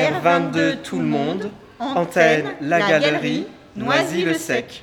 R22 0.00 0.80
Tout 0.80 0.98
le 0.98 1.04
Monde, 1.04 1.50
Antenne 1.78 2.54
La 2.62 2.78
Galerie, 2.80 3.46
Noisy-le-Sec. 3.76 4.82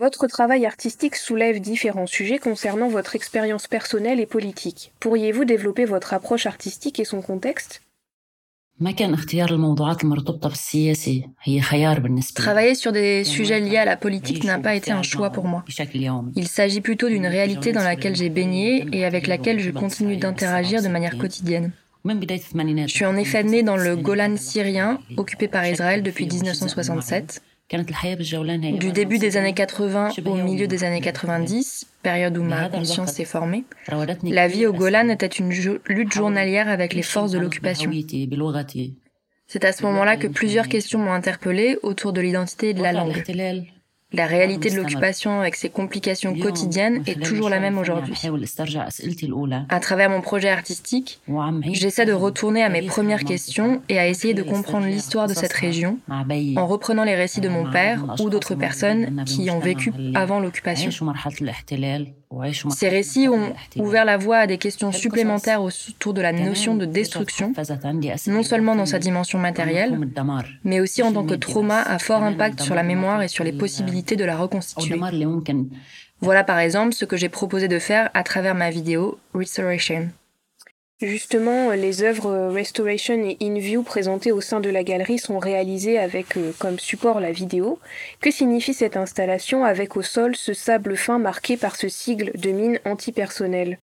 Votre 0.00 0.26
travail 0.26 0.66
artistique 0.66 1.14
soulève 1.14 1.60
différents 1.60 2.08
sujets 2.08 2.38
concernant 2.38 2.88
votre 2.88 3.14
expérience 3.14 3.68
personnelle 3.68 4.18
et 4.18 4.26
politique. 4.26 4.92
Pourriez-vous 4.98 5.44
développer 5.44 5.84
votre 5.84 6.12
approche 6.12 6.46
artistique 6.46 6.98
et 6.98 7.04
son 7.04 7.22
contexte? 7.22 7.83
Travailler 12.34 12.74
sur 12.74 12.90
des 12.90 13.22
sujets 13.22 13.60
liés 13.60 13.76
à 13.76 13.84
la 13.84 13.96
politique 13.96 14.42
n'a 14.42 14.58
pas 14.58 14.74
été 14.74 14.90
un 14.90 15.02
choix 15.04 15.30
pour 15.30 15.44
moi. 15.44 15.64
Il 16.34 16.48
s'agit 16.48 16.80
plutôt 16.80 17.08
d'une 17.08 17.26
réalité 17.26 17.70
dans 17.72 17.84
laquelle 17.84 18.16
j'ai 18.16 18.30
baigné 18.30 18.84
et 18.92 19.04
avec 19.04 19.28
laquelle 19.28 19.60
je 19.60 19.70
continue 19.70 20.16
d'interagir 20.16 20.82
de 20.82 20.88
manière 20.88 21.16
quotidienne. 21.18 21.70
Je 22.04 22.86
suis 22.88 23.06
en 23.06 23.16
effet 23.16 23.44
né 23.44 23.62
dans 23.62 23.76
le 23.76 23.94
Golan 23.94 24.36
syrien, 24.36 24.98
occupé 25.16 25.46
par 25.46 25.64
Israël 25.64 26.02
depuis 26.02 26.26
1967. 26.26 27.42
Du 27.70 28.92
début 28.92 29.18
des 29.18 29.36
années 29.36 29.54
80 29.54 30.10
au 30.26 30.34
milieu 30.34 30.66
des 30.66 30.84
années 30.84 31.00
90, 31.00 31.86
période 32.02 32.36
où 32.36 32.42
ma 32.42 32.68
conscience 32.68 33.12
s'est 33.12 33.24
formée, 33.24 33.64
la 34.22 34.48
vie 34.48 34.66
au 34.66 34.72
Golan 34.72 35.08
était 35.08 35.26
une 35.26 35.50
lutte 35.50 36.12
journalière 36.12 36.68
avec 36.68 36.92
les 36.94 37.02
forces 37.02 37.30
de 37.32 37.38
l'occupation. 37.38 37.90
C'est 39.46 39.64
à 39.64 39.72
ce 39.72 39.82
moment-là 39.84 40.16
que 40.16 40.26
plusieurs 40.26 40.68
questions 40.68 40.98
m'ont 40.98 41.12
interpellée 41.12 41.78
autour 41.82 42.12
de 42.12 42.20
l'identité 42.20 42.70
et 42.70 42.74
de 42.74 42.82
la 42.82 42.92
langue. 42.92 43.22
La 44.16 44.26
réalité 44.26 44.70
de 44.70 44.76
l'occupation 44.76 45.40
avec 45.40 45.56
ses 45.56 45.68
complications 45.68 46.34
quotidiennes 46.34 47.02
est 47.06 47.22
toujours 47.22 47.48
la 47.48 47.60
même 47.60 47.78
aujourd'hui. 47.78 48.14
À 49.68 49.80
travers 49.80 50.10
mon 50.10 50.20
projet 50.20 50.48
artistique, 50.48 51.20
j'essaie 51.72 52.06
de 52.06 52.12
retourner 52.12 52.62
à 52.62 52.68
mes 52.68 52.82
premières 52.82 53.24
questions 53.24 53.82
et 53.88 53.98
à 53.98 54.08
essayer 54.08 54.34
de 54.34 54.42
comprendre 54.42 54.86
l'histoire 54.86 55.28
de 55.28 55.34
cette 55.34 55.52
région 55.52 55.98
en 56.08 56.66
reprenant 56.66 57.04
les 57.04 57.14
récits 57.14 57.40
de 57.40 57.48
mon 57.48 57.70
père 57.70 58.04
ou 58.20 58.30
d'autres 58.30 58.54
personnes 58.54 59.24
qui 59.26 59.44
y 59.44 59.50
ont 59.50 59.60
vécu 59.60 59.92
avant 60.14 60.40
l'occupation. 60.40 60.90
Ces 62.70 62.88
récits 62.88 63.28
ont 63.28 63.52
ouvert 63.76 64.04
la 64.04 64.16
voie 64.16 64.38
à 64.38 64.46
des 64.46 64.58
questions 64.58 64.92
supplémentaires 64.92 65.62
autour 65.62 66.14
de 66.14 66.20
la 66.20 66.32
notion 66.32 66.74
de 66.74 66.84
destruction, 66.84 67.52
non 68.26 68.42
seulement 68.42 68.76
dans 68.76 68.86
sa 68.86 68.98
dimension 68.98 69.38
matérielle, 69.38 69.98
mais 70.64 70.80
aussi 70.80 71.02
en 71.02 71.12
tant 71.12 71.24
que 71.24 71.34
trauma 71.34 71.82
à 71.82 71.98
fort 71.98 72.22
impact 72.22 72.60
sur 72.60 72.74
la 72.74 72.82
mémoire 72.82 73.22
et 73.22 73.28
sur 73.28 73.44
les 73.44 73.52
possibilités 73.52 74.16
de 74.16 74.24
la 74.24 74.36
reconstituer. 74.36 75.00
Voilà 76.20 76.44
par 76.44 76.58
exemple 76.58 76.94
ce 76.94 77.04
que 77.04 77.16
j'ai 77.16 77.28
proposé 77.28 77.68
de 77.68 77.78
faire 77.78 78.10
à 78.14 78.22
travers 78.22 78.54
ma 78.54 78.70
vidéo 78.70 79.18
Restoration. 79.34 80.08
Justement, 81.04 81.72
les 81.72 82.02
œuvres 82.02 82.48
Restoration 82.48 83.22
et 83.26 83.36
In 83.42 83.58
View 83.58 83.82
présentées 83.82 84.32
au 84.32 84.40
sein 84.40 84.60
de 84.60 84.70
la 84.70 84.82
galerie 84.82 85.18
sont 85.18 85.38
réalisées 85.38 85.98
avec 85.98 86.38
euh, 86.38 86.50
comme 86.58 86.78
support 86.78 87.20
la 87.20 87.30
vidéo. 87.30 87.78
Que 88.20 88.30
signifie 88.30 88.72
cette 88.72 88.96
installation 88.96 89.66
avec 89.66 89.98
au 89.98 90.02
sol 90.02 90.34
ce 90.34 90.54
sable 90.54 90.96
fin 90.96 91.18
marqué 91.18 91.58
par 91.58 91.76
ce 91.76 91.90
sigle 91.90 92.32
de 92.36 92.50
mine 92.52 92.80
antipersonnel 92.86 93.78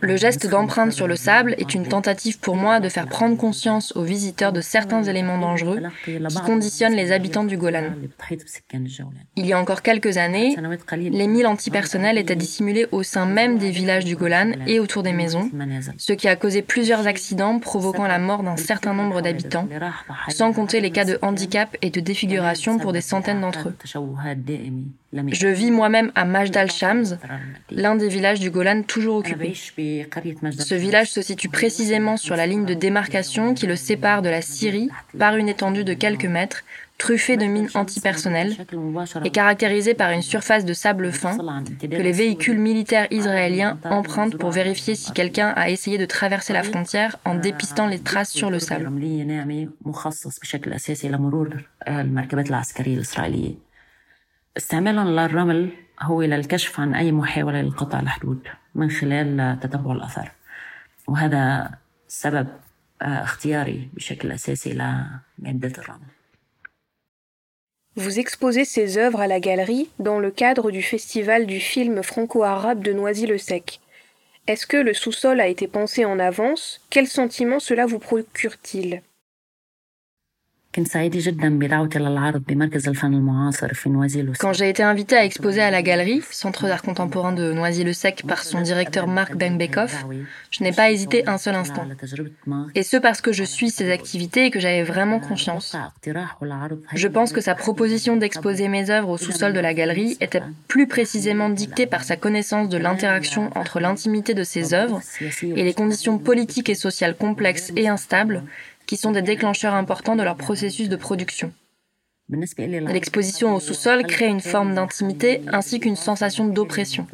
le 0.00 0.16
geste 0.16 0.48
d'empreinte 0.48 0.92
sur 0.92 1.06
le 1.06 1.16
sable 1.16 1.54
est 1.58 1.74
une 1.74 1.86
tentative 1.86 2.38
pour 2.40 2.56
moi 2.56 2.80
de 2.80 2.88
faire 2.88 3.06
prendre 3.06 3.36
conscience 3.36 3.94
aux 3.96 4.02
visiteurs 4.02 4.52
de 4.52 4.60
certains 4.60 5.04
éléments 5.04 5.38
dangereux 5.38 5.80
qui 6.04 6.18
conditionnent 6.44 6.94
les 6.94 7.12
habitants 7.12 7.44
du 7.44 7.56
Golan. 7.56 7.92
Il 9.36 9.46
y 9.46 9.52
a 9.52 9.60
encore 9.60 9.82
quelques 9.82 10.16
années, 10.16 10.56
les 10.96 11.26
milles 11.28 11.46
antipersonnelles 11.46 12.18
étaient 12.18 12.36
dissimulées 12.36 12.86
au 12.90 13.02
sein 13.02 13.26
même 13.26 13.58
des 13.58 13.70
villages 13.70 14.04
du 14.04 14.16
Golan 14.16 14.52
et 14.66 14.80
autour 14.80 15.02
des 15.02 15.12
maisons, 15.12 15.50
ce 15.98 16.12
qui 16.12 16.28
a 16.28 16.36
causé 16.36 16.62
plusieurs 16.62 17.06
accidents 17.06 17.58
provoquant 17.58 18.06
la 18.06 18.18
mort 18.18 18.42
d'un 18.42 18.56
certain 18.56 18.94
nombre 18.94 19.20
d'habitants, 19.20 19.68
sans 20.28 20.52
compter 20.52 20.80
les 20.80 20.90
cas 20.90 21.04
de 21.04 21.18
handicap 21.22 21.76
et 21.82 21.90
de 21.90 22.00
défiguration 22.00 22.78
pour 22.78 22.92
des 22.92 23.00
centaines 23.00 23.40
d'entre 23.40 23.68
eux. 23.68 23.74
Je 25.42 25.48
vis 25.48 25.72
moi-même 25.72 26.12
à 26.14 26.24
Majdal 26.24 26.70
Shams, 26.70 27.18
l'un 27.68 27.96
des 27.96 28.06
villages 28.06 28.38
du 28.38 28.52
Golan 28.52 28.82
toujours 28.82 29.16
occupés. 29.16 29.54
Ce 29.54 30.74
village 30.76 31.10
se 31.10 31.20
situe 31.20 31.48
précisément 31.48 32.16
sur 32.16 32.36
la 32.36 32.46
ligne 32.46 32.64
de 32.64 32.74
démarcation 32.74 33.52
qui 33.52 33.66
le 33.66 33.74
sépare 33.74 34.22
de 34.22 34.28
la 34.28 34.40
Syrie 34.40 34.88
par 35.18 35.34
une 35.34 35.48
étendue 35.48 35.82
de 35.82 35.94
quelques 35.94 36.26
mètres, 36.26 36.62
truffée 36.96 37.36
de 37.36 37.46
mines 37.46 37.70
antipersonnelles 37.74 38.54
et 39.24 39.30
caractérisée 39.30 39.94
par 39.94 40.12
une 40.12 40.22
surface 40.22 40.64
de 40.64 40.74
sable 40.74 41.10
fin 41.10 41.36
que 41.80 41.86
les 41.86 42.12
véhicules 42.12 42.60
militaires 42.60 43.08
israéliens 43.10 43.80
empruntent 43.82 44.36
pour 44.36 44.52
vérifier 44.52 44.94
si 44.94 45.10
quelqu'un 45.10 45.48
a 45.56 45.70
essayé 45.70 45.98
de 45.98 46.06
traverser 46.06 46.52
la 46.52 46.62
frontière 46.62 47.18
en 47.24 47.34
dépistant 47.34 47.88
les 47.88 47.98
traces 47.98 48.30
sur 48.30 48.48
le 48.48 48.60
sable. 48.60 48.92
استعمالا 54.57 55.01
للرمل 55.01 55.69
هو 56.01 56.21
للكشف 56.21 56.79
عن 56.79 56.95
أي 56.95 57.11
محاولة 57.11 57.61
للقطع 57.61 57.99
الحدود 57.99 58.47
من 58.75 58.91
خلال 58.91 59.59
تتبع 59.59 59.91
الأثر 59.91 60.31
وهذا 61.07 61.71
سبب 62.07 62.47
اختياري 63.01 63.89
بشكل 63.93 64.31
أساسي 64.31 64.73
لمادة 64.73 65.73
الرمل 65.77 66.07
Vous 67.99 68.19
exposez 68.19 68.63
ces 68.63 68.99
œuvres 68.99 69.21
à 69.21 69.25
la 69.25 69.39
galerie 69.39 69.89
dans 69.97 70.19
le 70.19 70.29
cadre 70.29 70.69
du 70.69 70.83
festival 70.83 71.47
du 71.47 71.59
film 71.59 72.03
franco-arabe 72.03 72.83
de 72.83 72.93
Noisy-le-Sec. 72.93 73.79
Est-ce 74.45 74.67
que 74.67 74.77
le 74.77 74.93
sous-sol 74.93 75.41
a 75.41 75.47
été 75.47 75.67
pensé 75.67 76.05
en 76.05 76.19
avance 76.19 76.79
Quel 76.91 77.07
sentiment 77.07 77.59
cela 77.59 77.87
vous 77.87 77.97
procure-t-il 77.97 79.01
Quand 84.38 84.52
j'ai 84.54 84.68
été 84.70 84.82
invitée 84.82 85.16
à 85.16 85.24
exposer 85.24 85.60
à 85.60 85.70
la 85.70 85.82
galerie, 85.82 86.22
Centre 86.30 86.66
d'art 86.66 86.82
contemporain 86.82 87.32
de 87.32 87.52
Noisy-le-Sec, 87.52 88.22
par 88.26 88.42
son 88.42 88.62
directeur 88.62 89.06
Marc 89.06 89.36
Benbekov, 89.36 89.92
je 90.50 90.64
n'ai 90.64 90.72
pas 90.72 90.90
hésité 90.90 91.28
un 91.28 91.36
seul 91.36 91.56
instant. 91.56 91.86
Et 92.74 92.82
ce 92.82 92.96
parce 92.96 93.20
que 93.20 93.32
je 93.32 93.44
suis 93.44 93.68
ses 93.68 93.90
activités 93.90 94.46
et 94.46 94.50
que 94.50 94.60
j'avais 94.60 94.82
vraiment 94.82 95.20
confiance. 95.20 95.76
Je 96.06 97.08
pense 97.08 97.32
que 97.32 97.42
sa 97.42 97.54
proposition 97.54 98.16
d'exposer 98.16 98.68
mes 98.68 98.88
œuvres 98.88 99.10
au 99.10 99.18
sous-sol 99.18 99.52
de 99.52 99.60
la 99.60 99.74
galerie 99.74 100.16
était 100.20 100.42
plus 100.68 100.86
précisément 100.86 101.50
dictée 101.50 101.86
par 101.86 102.02
sa 102.02 102.16
connaissance 102.16 102.70
de 102.70 102.78
l'interaction 102.78 103.50
entre 103.56 103.78
l'intimité 103.78 104.32
de 104.32 104.42
ses 104.44 104.72
œuvres 104.72 105.02
et 105.20 105.64
les 105.64 105.74
conditions 105.74 106.18
politiques 106.18 106.70
et 106.70 106.74
sociales 106.74 107.16
complexes 107.16 107.72
et 107.76 107.88
instables 107.88 108.42
qui 108.86 108.96
sont 108.96 109.12
des 109.12 109.22
déclencheurs 109.22 109.74
importants 109.74 110.16
de 110.16 110.22
leur 110.22 110.36
processus 110.36 110.88
de 110.88 110.96
production. 110.96 111.52
L'exposition 112.28 113.54
au 113.54 113.60
sous-sol 113.60 114.06
crée 114.06 114.28
une 114.28 114.40
forme 114.40 114.74
d'intimité 114.74 115.42
ainsi 115.52 115.80
qu'une 115.80 115.96
sensation 115.96 116.46
d'oppression. 116.46 117.06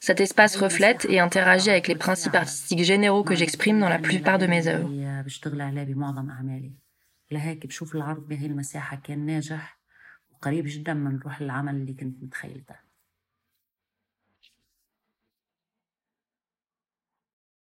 Cet 0.00 0.20
espace 0.20 0.56
reflète 0.56 1.06
et 1.08 1.20
interagit 1.20 1.70
avec 1.70 1.86
les 1.86 1.94
principes 1.94 2.34
artistiques 2.34 2.82
généraux 2.82 3.22
que 3.22 3.36
j'exprime 3.36 3.78
dans 3.78 3.88
la 3.88 4.00
plupart 4.00 4.38
de 4.38 4.46
mes 4.46 4.66
œuvres. 4.66 4.90